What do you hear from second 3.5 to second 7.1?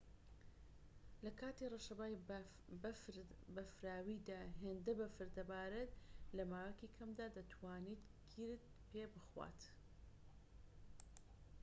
بەفراویدا هێندە بەفر دەبارێت لەماوەیەکی